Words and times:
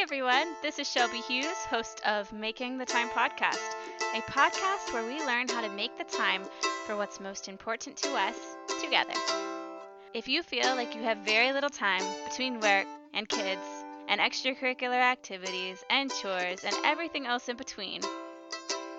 Hi, 0.00 0.04
everyone. 0.04 0.56
This 0.62 0.78
is 0.78 0.90
Shelby 0.90 1.18
Hughes, 1.18 1.58
host 1.68 2.00
of 2.06 2.32
Making 2.32 2.78
the 2.78 2.86
Time 2.86 3.10
podcast, 3.10 3.74
a 4.14 4.22
podcast 4.22 4.94
where 4.94 5.04
we 5.04 5.22
learn 5.26 5.46
how 5.46 5.60
to 5.60 5.68
make 5.68 5.98
the 5.98 6.04
time 6.04 6.42
for 6.86 6.96
what's 6.96 7.20
most 7.20 7.48
important 7.48 7.98
to 7.98 8.14
us 8.14 8.56
together. 8.80 9.12
If 10.14 10.26
you 10.26 10.42
feel 10.42 10.74
like 10.74 10.94
you 10.94 11.02
have 11.02 11.18
very 11.18 11.52
little 11.52 11.68
time 11.68 12.02
between 12.26 12.60
work 12.60 12.86
and 13.12 13.28
kids 13.28 13.60
and 14.08 14.22
extracurricular 14.22 15.02
activities 15.02 15.84
and 15.90 16.10
chores 16.10 16.64
and 16.64 16.74
everything 16.82 17.26
else 17.26 17.50
in 17.50 17.58
between, 17.58 18.00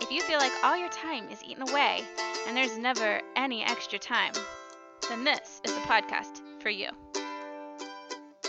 if 0.01 0.11
you 0.11 0.21
feel 0.21 0.37
like 0.37 0.53
all 0.63 0.77
your 0.77 0.89
time 0.89 1.27
is 1.29 1.43
eaten 1.43 1.67
away 1.67 2.03
and 2.47 2.55
there's 2.55 2.77
never 2.77 3.21
any 3.35 3.63
extra 3.63 3.97
time, 3.97 4.33
then 5.09 5.23
this 5.23 5.61
is 5.63 5.73
the 5.73 5.81
podcast 5.81 6.41
for 6.61 6.69
you. 6.69 6.89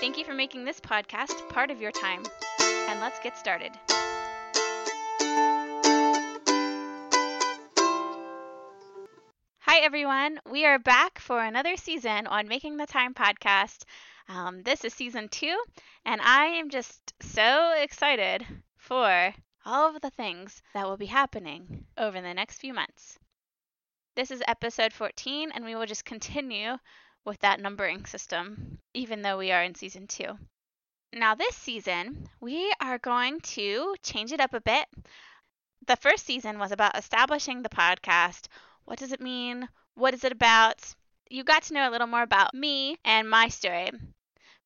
Thank 0.02 0.18
you 0.18 0.24
for 0.24 0.34
making 0.34 0.64
this 0.64 0.80
podcast 0.80 1.48
part 1.48 1.70
of 1.70 1.80
your 1.80 1.92
time. 1.92 2.24
And 2.60 2.98
let's 2.98 3.20
get 3.20 3.38
started. 3.38 3.70
Hi, 9.60 9.78
everyone. 9.80 10.40
We 10.50 10.64
are 10.64 10.80
back 10.80 11.20
for 11.20 11.38
another 11.38 11.76
season 11.76 12.26
on 12.26 12.48
Making 12.48 12.78
the 12.78 12.86
Time 12.86 13.14
podcast. 13.14 13.84
Um, 14.28 14.64
this 14.64 14.84
is 14.84 14.92
season 14.92 15.28
two, 15.28 15.56
and 16.04 16.20
I 16.20 16.46
am 16.46 16.68
just 16.68 17.14
so 17.22 17.72
excited 17.80 18.44
for 18.78 19.32
all 19.64 19.94
of 19.94 20.02
the 20.02 20.10
things 20.10 20.64
that 20.74 20.84
will 20.84 20.96
be 20.96 21.06
happening 21.06 21.84
over 21.96 22.20
the 22.20 22.34
next 22.34 22.58
few 22.58 22.74
months. 22.74 23.20
This 24.16 24.32
is 24.32 24.42
episode 24.48 24.92
14, 24.92 25.52
and 25.54 25.64
we 25.64 25.76
will 25.76 25.86
just 25.86 26.04
continue 26.04 26.76
with 27.24 27.38
that 27.40 27.60
numbering 27.60 28.04
system, 28.06 28.78
even 28.94 29.22
though 29.22 29.38
we 29.38 29.52
are 29.52 29.62
in 29.62 29.74
season 29.74 30.06
two. 30.06 30.38
Now, 31.12 31.34
this 31.34 31.56
season, 31.56 32.28
we 32.40 32.72
are 32.80 32.98
going 32.98 33.40
to 33.40 33.94
change 34.02 34.32
it 34.32 34.40
up 34.40 34.54
a 34.54 34.60
bit. 34.60 34.86
The 35.86 35.96
first 35.96 36.24
season 36.24 36.58
was 36.58 36.72
about 36.72 36.96
establishing 36.96 37.62
the 37.62 37.68
podcast. 37.68 38.48
What 38.84 38.98
does 38.98 39.12
it 39.12 39.20
mean? 39.20 39.68
What 39.94 40.14
is 40.14 40.24
it 40.24 40.32
about? 40.32 40.94
You 41.28 41.44
got 41.44 41.64
to 41.64 41.74
know 41.74 41.88
a 41.88 41.92
little 41.92 42.06
more 42.06 42.22
about 42.22 42.54
me 42.54 42.96
and 43.04 43.28
my 43.28 43.48
story. 43.48 43.90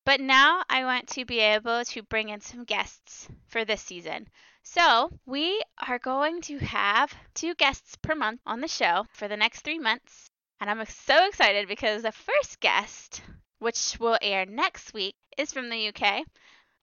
But 0.05 0.21
now 0.21 0.63
I 0.69 0.85
want 0.85 1.09
to 1.09 1.25
be 1.25 1.39
able 1.39 1.83
to 1.83 2.01
bring 2.03 2.29
in 2.29 2.39
some 2.39 2.63
guests 2.63 3.27
for 3.47 3.65
this 3.65 3.81
season. 3.81 4.29
So, 4.63 5.11
we 5.25 5.61
are 5.85 5.99
going 5.99 6.39
to 6.43 6.59
have 6.59 7.13
two 7.33 7.55
guests 7.55 7.97
per 7.97 8.15
month 8.15 8.39
on 8.45 8.61
the 8.61 8.69
show 8.69 9.05
for 9.11 9.27
the 9.27 9.35
next 9.35 9.61
three 9.61 9.79
months. 9.79 10.26
And 10.59 10.69
I'm 10.69 10.83
so 10.85 11.27
excited 11.27 11.67
because 11.67 12.01
the 12.01 12.11
first 12.11 12.59
guest, 12.59 13.21
which 13.59 13.97
will 13.99 14.17
air 14.21 14.45
next 14.45 14.93
week, 14.93 15.15
is 15.37 15.53
from 15.53 15.69
the 15.69 15.89
UK. 15.89 16.23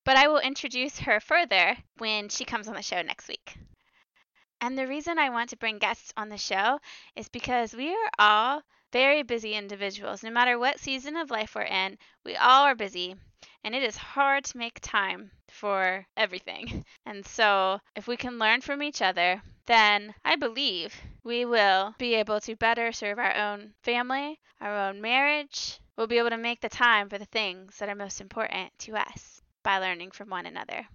But 0.04 0.16
I 0.16 0.28
will 0.28 0.38
introduce 0.38 1.00
her 1.00 1.18
further 1.18 1.76
when 1.98 2.28
she 2.28 2.44
comes 2.44 2.68
on 2.68 2.74
the 2.74 2.82
show 2.82 3.02
next 3.02 3.26
week. 3.26 3.56
And 4.60 4.78
the 4.78 4.86
reason 4.86 5.18
I 5.18 5.30
want 5.30 5.50
to 5.50 5.56
bring 5.56 5.78
guests 5.78 6.12
on 6.16 6.28
the 6.28 6.38
show 6.38 6.78
is 7.16 7.28
because 7.28 7.74
we 7.74 7.92
are 7.92 8.10
all 8.18 8.62
very 8.92 9.22
busy 9.22 9.54
individuals. 9.54 10.22
No 10.22 10.30
matter 10.30 10.58
what 10.58 10.78
season 10.78 11.16
of 11.16 11.30
life 11.30 11.54
we're 11.54 11.62
in, 11.62 11.98
we 12.24 12.36
all 12.36 12.62
are 12.62 12.76
busy. 12.76 13.16
And 13.62 13.74
it 13.74 13.82
is 13.82 13.96
hard 13.98 14.44
to 14.44 14.56
make 14.56 14.80
time 14.80 15.30
for 15.48 16.06
everything. 16.16 16.86
And 17.04 17.26
so, 17.26 17.80
if 17.94 18.06
we 18.06 18.16
can 18.16 18.38
learn 18.38 18.62
from 18.62 18.82
each 18.82 19.02
other, 19.02 19.42
then 19.66 20.14
I 20.24 20.36
believe 20.36 20.98
we 21.22 21.44
will 21.44 21.94
be 21.98 22.14
able 22.14 22.40
to 22.40 22.56
better 22.56 22.90
serve 22.90 23.18
our 23.18 23.34
own 23.36 23.74
family, 23.82 24.40
our 24.60 24.88
own 24.88 25.00
marriage. 25.02 25.78
We'll 25.94 26.06
be 26.06 26.16
able 26.16 26.30
to 26.30 26.38
make 26.38 26.62
the 26.62 26.70
time 26.70 27.10
for 27.10 27.18
the 27.18 27.26
things 27.26 27.76
that 27.78 27.90
are 27.90 27.94
most 27.94 28.20
important 28.20 28.78
to 28.78 28.96
us 28.96 29.42
by 29.62 29.78
learning 29.78 30.12
from 30.12 30.30
one 30.30 30.46
another. 30.46 30.88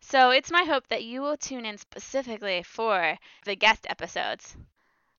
So 0.00 0.30
it's 0.30 0.50
my 0.50 0.64
hope 0.64 0.88
that 0.88 1.04
you 1.04 1.22
will 1.22 1.36
tune 1.36 1.64
in 1.64 1.78
specifically 1.78 2.64
for 2.64 3.16
the 3.44 3.54
guest 3.54 3.86
episodes. 3.88 4.56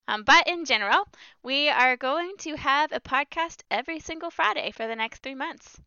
Um, 0.10 0.24
but 0.24 0.46
in 0.48 0.66
general, 0.66 1.08
we 1.42 1.70
are 1.70 1.96
going 1.96 2.36
to 2.40 2.58
have 2.58 2.92
a 2.92 3.00
podcast 3.00 3.64
every 3.72 4.02
single 4.02 4.30
Friday 4.30 4.72
for 4.72 4.86
the 4.86 4.96
next 4.98 5.24
three 5.24 5.36
months. 5.36 5.80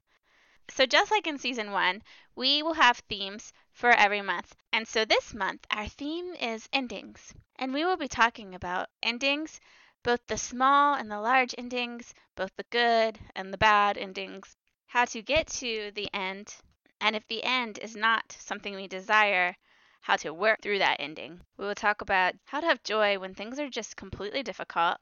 So, 0.69 0.87
just 0.87 1.10
like 1.10 1.27
in 1.27 1.38
season 1.38 1.71
one, 1.71 2.03
we 2.34 2.62
will 2.62 2.75
have 2.75 2.99
themes 2.99 3.53
for 3.72 3.91
every 3.91 4.22
month. 4.22 4.54
And 4.72 4.87
so 4.87 5.04
this 5.04 5.34
month, 5.34 5.66
our 5.71 5.88
theme 5.88 6.34
is 6.34 6.69
endings. 6.72 7.34
And 7.56 7.72
we 7.72 7.84
will 7.84 7.97
be 7.97 8.09
talking 8.09 8.54
about 8.54 8.91
endings, 9.03 9.60
both 10.03 10.26
the 10.26 10.38
small 10.38 10.94
and 10.94 11.10
the 11.10 11.21
large 11.21 11.55
endings, 11.59 12.15
both 12.34 12.55
the 12.56 12.65
good 12.71 13.19
and 13.34 13.53
the 13.53 13.59
bad 13.59 13.99
endings, 13.99 14.56
how 14.87 15.05
to 15.06 15.22
get 15.22 15.47
to 15.49 15.91
the 15.93 16.09
end, 16.15 16.55
and 17.00 17.16
if 17.16 17.26
the 17.28 17.43
end 17.44 17.78
is 17.78 17.97
not 17.97 18.32
something 18.32 18.75
we 18.75 18.87
desire, 18.88 19.56
how 20.00 20.16
to 20.16 20.32
work 20.32 20.62
through 20.62 20.78
that 20.78 21.00
ending. 21.00 21.41
We 21.56 21.66
will 21.66 21.75
talk 21.75 22.00
about 22.00 22.34
how 22.44 22.60
to 22.60 22.66
have 22.66 22.82
joy 22.82 23.19
when 23.19 23.34
things 23.34 23.59
are 23.59 23.69
just 23.69 23.97
completely 23.97 24.43
difficult. 24.43 24.99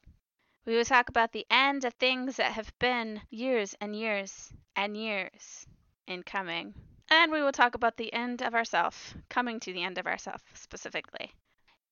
We 0.67 0.77
will 0.77 0.85
talk 0.85 1.09
about 1.09 1.33
the 1.33 1.47
end 1.51 1.85
of 1.85 1.95
things 1.95 2.37
that 2.37 2.53
have 2.53 2.73
been 2.79 3.23
years 3.31 3.75
and 3.81 3.97
years 3.97 4.53
and 4.77 4.97
years 4.97 5.67
in 6.07 6.23
coming. 6.23 6.75
And 7.11 7.31
we 7.31 7.43
will 7.43 7.53
talk 7.53 7.75
about 7.75 7.97
the 7.97 8.13
end 8.13 8.43
of 8.43 8.55
ourself, 8.55 9.15
coming 9.29 9.61
to 9.61 9.73
the 9.73 9.83
end 9.83 9.99
of 9.99 10.07
ourself 10.07 10.43
specifically. 10.55 11.33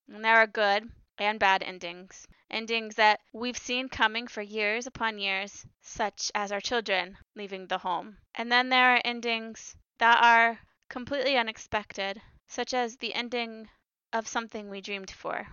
And 0.08 0.24
there 0.24 0.36
are 0.36 0.46
good 0.46 0.90
and 1.18 1.38
bad 1.38 1.62
endings, 1.62 2.26
endings 2.50 2.96
that 2.96 3.20
we've 3.32 3.56
seen 3.56 3.88
coming 3.88 4.26
for 4.26 4.42
years 4.42 4.86
upon 4.86 5.18
years, 5.18 5.64
such 5.80 6.30
as 6.34 6.50
our 6.50 6.60
children 6.60 7.18
leaving 7.36 7.66
the 7.66 7.78
home. 7.78 8.16
And 8.34 8.50
then 8.50 8.68
there 8.68 8.94
are 8.94 9.00
endings 9.04 9.76
that 9.98 10.22
are 10.22 10.58
completely 10.88 11.36
unexpected, 11.36 12.20
such 12.48 12.74
as 12.74 12.96
the 12.96 13.14
ending 13.14 13.68
of 14.12 14.26
something 14.26 14.68
we 14.68 14.80
dreamed 14.80 15.10
for, 15.10 15.46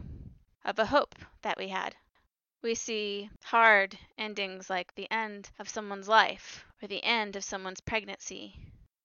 of 0.65 0.79
a 0.79 0.85
hope 0.85 1.15
that 1.41 1.57
we 1.57 1.67
had. 1.67 1.95
We 2.61 2.75
see 2.75 3.29
hard 3.45 3.97
endings 4.17 4.69
like 4.69 4.93
the 4.93 5.09
end 5.09 5.49
of 5.59 5.69
someone's 5.69 6.09
life 6.09 6.65
or 6.81 6.87
the 6.89 7.01
end 7.05 7.37
of 7.37 7.43
someone's 7.45 7.79
pregnancy. 7.79 8.59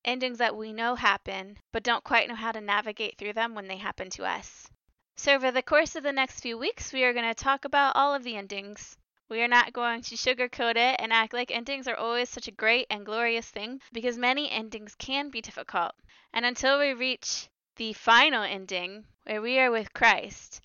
Endings 0.05 0.39
that 0.39 0.57
we 0.57 0.73
know 0.73 0.97
happen, 0.97 1.59
but 1.71 1.85
don't 1.85 2.03
quite 2.03 2.29
know 2.29 2.35
how 2.35 2.51
to 2.51 2.61
navigate 2.61 3.17
through 3.17 3.35
them 3.35 3.55
when 3.55 3.69
they 3.69 3.77
happen 3.77 4.11
to 4.11 4.25
us. 4.25 4.69
So, 5.17 5.35
over 5.35 5.53
the 5.53 5.63
course 5.63 5.95
of 5.95 6.03
the 6.03 6.13
next 6.13 6.41
few 6.41 6.59
weeks, 6.59 6.93
we 6.93 7.05
are 7.05 7.13
going 7.13 7.29
to 7.29 7.35
talk 7.35 7.65
about 7.65 7.95
all 7.95 8.13
of 8.13 8.25
the 8.25 8.37
endings. 8.37 8.99
We 9.29 9.41
are 9.41 9.49
not 9.49 9.73
going 9.73 10.03
to 10.03 10.17
sugarcoat 10.17 10.77
it 10.77 10.97
and 10.99 11.13
act 11.13 11.33
like 11.33 11.53
endings 11.53 11.87
are 11.87 11.95
always 11.95 12.29
such 12.29 12.49
a 12.49 12.51
great 12.53 12.89
and 12.91 13.07
glorious 13.07 13.49
thing 13.49 13.81
because 13.93 14.19
many 14.19 14.51
endings 14.51 14.97
can 14.97 15.31
be 15.31 15.41
difficult. 15.41 15.95
And 16.33 16.45
until 16.45 16.81
we 16.81 16.93
reach 16.93 17.49
the 17.77 17.93
final 17.93 18.43
ending, 18.43 19.07
where 19.23 19.41
we 19.41 19.61
are 19.61 19.71
with 19.71 19.93
Christ, 19.93 20.61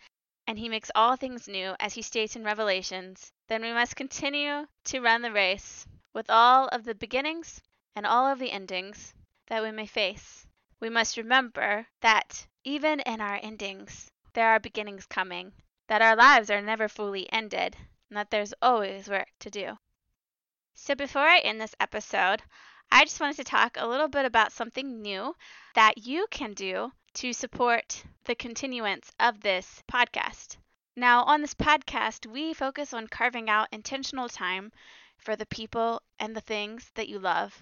and 0.50 0.58
he 0.58 0.68
makes 0.68 0.90
all 0.96 1.16
things 1.16 1.48
new, 1.48 1.76
as 1.80 1.94
he 1.94 2.02
states 2.02 2.36
in 2.36 2.44
Revelations, 2.44 3.32
then 3.50 3.62
we 3.62 3.72
must 3.72 3.96
continue 3.96 4.66
to 4.84 5.00
run 5.00 5.22
the 5.22 5.32
race 5.32 5.86
with 6.12 6.28
all 6.28 6.68
of 6.70 6.84
the 6.84 6.96
beginnings 6.96 7.62
and 7.96 8.04
all 8.04 8.26
of 8.26 8.40
the 8.40 8.50
endings 8.50 9.14
that 9.46 9.62
we 9.62 9.70
may 9.70 9.86
face. 9.86 10.48
We 10.80 10.90
must 10.90 11.18
remember 11.18 11.86
that 12.02 12.48
even 12.64 13.00
in 13.02 13.22
our 13.22 13.40
endings, 13.44 14.10
there 14.34 14.48
are 14.48 14.60
beginnings 14.60 15.06
coming, 15.06 15.54
that 15.86 16.02
our 16.02 16.16
lives 16.16 16.50
are 16.50 16.62
never 16.62 16.88
fully 16.88 17.32
ended, 17.32 17.78
and 18.10 18.18
that 18.18 18.32
there's 18.32 18.56
always 18.60 19.08
work 19.08 19.30
to 19.42 19.52
do. 19.52 19.78
So 20.74 20.96
before 20.96 21.28
I 21.28 21.42
end 21.42 21.62
this 21.62 21.76
episode, 21.80 22.42
I 22.92 23.06
just 23.06 23.20
wanted 23.20 23.38
to 23.38 23.44
talk 23.44 23.78
a 23.78 23.86
little 23.86 24.08
bit 24.08 24.26
about 24.26 24.52
something 24.52 25.00
new 25.04 25.36
that 25.76 26.08
you 26.08 26.26
can 26.32 26.56
do 26.56 26.92
to 27.20 27.34
support 27.34 28.02
the 28.24 28.36
continuance 28.36 29.12
of 29.20 29.42
this 29.42 29.84
podcast. 29.92 30.56
Now, 30.96 31.24
on 31.24 31.42
this 31.42 31.54
podcast, 31.54 32.26
we 32.26 32.54
focus 32.54 32.94
on 32.94 33.08
carving 33.08 33.50
out 33.50 33.68
intentional 33.74 34.30
time 34.30 34.72
for 35.18 35.36
the 35.36 35.46
people 35.46 36.02
and 36.18 36.34
the 36.34 36.40
things 36.40 36.90
that 36.96 37.10
you 37.10 37.20
love. 37.20 37.62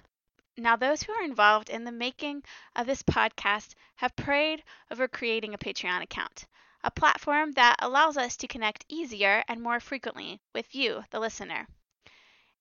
Now, 0.58 0.76
those 0.76 1.02
who 1.02 1.12
are 1.14 1.24
involved 1.24 1.72
in 1.72 1.86
the 1.86 1.92
making 1.92 2.44
of 2.76 2.86
this 2.86 3.02
podcast 3.02 3.74
have 3.96 4.16
prayed 4.16 4.64
over 4.92 5.08
creating 5.08 5.56
a 5.56 5.58
Patreon 5.58 6.04
account, 6.04 6.46
a 6.84 6.92
platform 6.92 7.54
that 7.54 7.78
allows 7.80 8.16
us 8.16 8.38
to 8.38 8.48
connect 8.48 8.86
easier 8.88 9.44
and 9.48 9.60
more 9.60 9.80
frequently 9.80 10.40
with 10.54 10.76
you, 10.76 11.04
the 11.10 11.20
listener. 11.20 11.66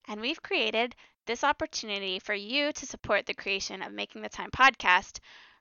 And 0.09 0.23
we've 0.23 0.43
created 0.43 0.97
this 1.27 1.45
opportunity 1.45 2.21
for 2.21 2.33
you 2.33 2.73
to 2.73 2.87
support 2.87 3.27
the 3.27 3.35
creation 3.35 3.83
of 3.83 3.93
Making 3.93 4.23
the 4.23 4.31
Time 4.31 4.51
podcast 4.51 5.19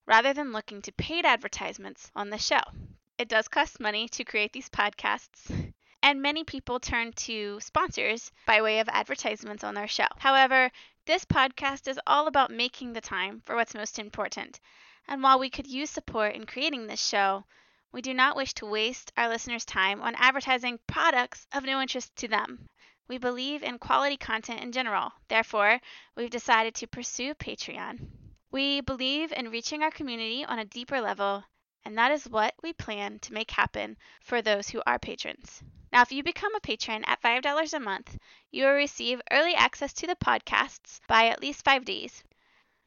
rather 0.08 0.34
than 0.34 0.52
looking 0.52 0.82
to 0.84 0.92
paid 0.92 1.26
advertisements 1.26 2.12
on 2.16 2.30
the 2.30 2.38
show. 2.38 2.62
It 3.18 3.28
does 3.28 3.48
cost 3.48 3.80
money 3.80 4.08
to 4.10 4.24
create 4.24 4.54
these 4.54 4.70
podcasts, 4.70 5.74
and 6.04 6.22
many 6.22 6.44
people 6.44 6.80
turn 6.80 7.12
to 7.14 7.60
sponsors 7.60 8.32
by 8.46 8.62
way 8.62 8.80
of 8.80 8.90
advertisements 8.90 9.64
on 9.64 9.74
their 9.74 9.88
show. 9.88 10.08
However, 10.18 10.70
this 11.06 11.26
podcast 11.26 11.88
is 11.88 12.00
all 12.06 12.28
about 12.28 12.52
making 12.52 12.94
the 12.94 13.02
time 13.02 13.42
for 13.46 13.56
what's 13.56 13.74
most 13.74 13.98
important. 13.98 14.60
And 15.08 15.24
while 15.24 15.40
we 15.40 15.50
could 15.50 15.66
use 15.66 15.90
support 15.90 16.36
in 16.36 16.46
creating 16.46 16.88
this 16.88 17.04
show, 17.04 17.46
we 17.92 18.02
do 18.02 18.14
not 18.14 18.36
wish 18.36 18.54
to 18.56 18.66
waste 18.66 19.12
our 19.18 19.30
listeners' 19.30 19.66
time 19.66 20.02
on 20.02 20.14
advertising 20.16 20.80
products 20.88 21.48
of 21.54 21.64
no 21.64 21.82
interest 21.82 22.16
to 22.18 22.28
them. 22.28 22.68
We 23.08 23.18
believe 23.18 23.64
in 23.64 23.80
quality 23.80 24.18
content 24.18 24.62
in 24.62 24.72
general. 24.72 25.14
Therefore, 25.30 25.80
we've 26.16 26.30
decided 26.30 26.76
to 26.76 26.88
pursue 26.88 27.34
Patreon 27.34 28.08
We 28.56 28.80
believe 28.80 29.34
in 29.34 29.52
reaching 29.52 29.84
our 29.84 29.92
community 29.92 30.46
on 30.46 30.60
a 30.60 30.64
deeper 30.64 31.02
level, 31.02 31.44
and 31.84 31.98
that 31.98 32.14
is 32.14 32.30
what 32.30 32.56
we 32.64 32.72
plan 32.72 33.20
to 33.20 33.34
make 33.34 33.52
happen 33.52 33.98
for 34.22 34.42
those 34.42 34.70
who 34.70 34.82
are 34.88 34.98
patrons. 34.98 35.62
Now, 35.92 36.04
if 36.04 36.14
you 36.14 36.24
become 36.24 36.56
a 36.56 36.62
patron 36.62 37.04
at 37.04 37.22
$5 37.22 37.74
a 37.74 37.80
month, 37.82 38.18
you 38.52 38.64
will 38.64 38.72
receive 38.72 39.22
early 39.30 39.56
access 39.56 39.92
to 39.96 40.08
the 40.08 40.16
podcasts 40.16 41.02
by 41.06 41.28
at 41.28 41.42
least 41.42 41.66
five 41.66 41.84
days. 41.84 42.24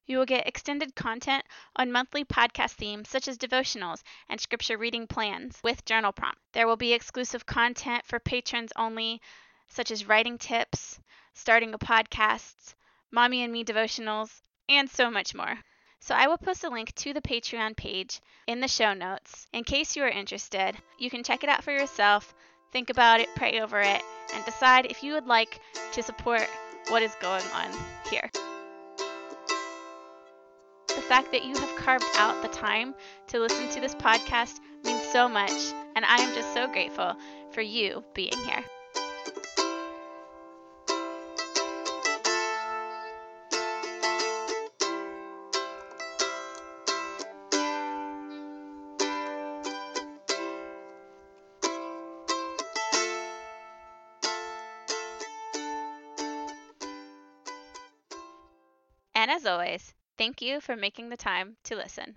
You 0.07 0.17
will 0.17 0.25
get 0.25 0.47
extended 0.47 0.95
content 0.95 1.45
on 1.77 1.93
monthly 1.93 2.25
podcast 2.25 2.73
themes 2.77 3.11
such 3.11 3.29
as 3.29 3.37
devotionals 3.37 4.03
and 4.31 4.41
scripture 4.41 4.79
reading 4.79 5.07
plans 5.07 5.61
with 5.63 5.85
journal 5.85 6.13
prompts. 6.13 6.41
There 6.53 6.67
will 6.67 6.79
be 6.79 6.95
exclusive 6.95 7.45
content 7.45 8.07
for 8.07 8.19
patrons 8.19 8.73
only, 8.75 9.21
such 9.67 9.91
as 9.91 10.07
writing 10.07 10.39
tips, 10.39 10.99
starting 11.35 11.75
a 11.75 11.79
podcast, 11.79 12.75
mommy 13.11 13.43
and 13.43 13.53
me 13.53 13.65
devotionals, 13.65 14.41
and 14.69 14.89
so 14.89 15.11
much 15.11 15.35
more. 15.35 15.59
So 16.01 16.15
I 16.15 16.29
will 16.29 16.39
post 16.39 16.65
a 16.65 16.71
link 16.71 16.95
to 16.97 17.13
the 17.13 17.21
Patreon 17.21 17.77
page 17.77 18.21
in 18.47 18.61
the 18.61 18.69
show 18.69 18.95
notes 18.95 19.47
in 19.53 19.65
case 19.65 19.97
you 19.97 20.03
are 20.05 20.09
interested. 20.09 20.75
You 20.99 21.11
can 21.11 21.25
check 21.25 21.43
it 21.43 21.51
out 21.51 21.65
for 21.65 21.73
yourself, 21.73 22.35
think 22.73 22.91
about 22.91 23.21
it, 23.21 23.29
pray 23.35 23.61
over 23.61 23.81
it, 23.81 24.03
and 24.35 24.45
decide 24.45 24.87
if 24.87 25.03
you 25.03 25.15
would 25.15 25.27
like 25.27 25.61
to 25.93 26.03
support 26.03 26.47
what 26.89 27.03
is 27.03 27.15
going 27.21 27.45
on 27.55 27.71
here 28.11 28.31
The 30.99 31.03
fact 31.03 31.33
that 31.33 31.45
you 31.45 31.57
have 31.57 31.77
carved 31.77 32.05
out 32.17 32.43
the 32.43 32.49
time 32.49 32.95
to 33.29 33.39
listen 33.39 33.69
to 33.71 33.81
this 33.81 33.95
podcast 33.95 34.61
means 34.85 35.03
so 35.13 35.29
much, 35.29 35.53
and 35.97 36.05
I 36.05 36.17
am 36.17 36.35
just 36.35 36.53
so 36.53 36.67
grateful 36.67 37.17
for 37.53 37.63
you 37.63 38.05
being 38.15 38.37
here. 38.45 38.65
And 59.29 59.37
as 59.37 59.45
always, 59.45 59.93
Thank 60.17 60.41
you 60.41 60.63
for 60.63 60.75
making 60.75 61.11
the 61.11 61.19
time 61.19 61.59
to 61.65 61.77
listen. 61.77 62.17